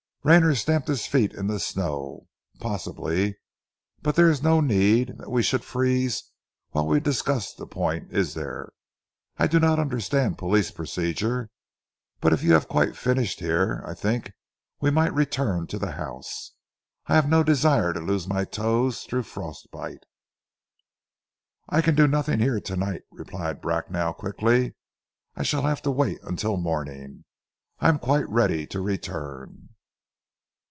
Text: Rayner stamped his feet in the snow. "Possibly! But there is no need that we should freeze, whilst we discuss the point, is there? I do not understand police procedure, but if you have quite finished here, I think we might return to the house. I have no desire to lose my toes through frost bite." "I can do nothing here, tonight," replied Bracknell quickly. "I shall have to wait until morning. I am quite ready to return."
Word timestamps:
Rayner 0.23 0.53
stamped 0.53 0.87
his 0.87 1.07
feet 1.07 1.33
in 1.33 1.47
the 1.47 1.59
snow. 1.59 2.27
"Possibly! 2.59 3.39
But 4.03 4.13
there 4.15 4.29
is 4.29 4.43
no 4.43 4.61
need 4.61 5.17
that 5.17 5.31
we 5.31 5.41
should 5.41 5.63
freeze, 5.65 6.29
whilst 6.71 6.89
we 6.91 6.99
discuss 6.99 7.55
the 7.55 7.65
point, 7.65 8.11
is 8.11 8.35
there? 8.35 8.69
I 9.39 9.47
do 9.47 9.59
not 9.59 9.79
understand 9.79 10.37
police 10.37 10.69
procedure, 10.69 11.49
but 12.19 12.33
if 12.33 12.43
you 12.43 12.53
have 12.53 12.67
quite 12.67 12.95
finished 12.95 13.39
here, 13.39 13.81
I 13.83 13.95
think 13.95 14.33
we 14.79 14.91
might 14.91 15.11
return 15.11 15.65
to 15.65 15.79
the 15.79 15.93
house. 15.93 16.51
I 17.07 17.15
have 17.15 17.27
no 17.27 17.41
desire 17.41 17.91
to 17.91 17.99
lose 17.99 18.27
my 18.27 18.45
toes 18.45 19.01
through 19.05 19.23
frost 19.23 19.71
bite." 19.71 20.03
"I 21.67 21.81
can 21.81 21.95
do 21.95 22.07
nothing 22.07 22.37
here, 22.37 22.59
tonight," 22.59 23.01
replied 23.09 23.59
Bracknell 23.59 24.13
quickly. 24.13 24.75
"I 25.35 25.41
shall 25.41 25.63
have 25.63 25.81
to 25.81 25.89
wait 25.89 26.19
until 26.21 26.57
morning. 26.57 27.25
I 27.79 27.89
am 27.89 27.97
quite 27.97 28.29
ready 28.29 28.67
to 28.67 28.81
return." 28.81 29.69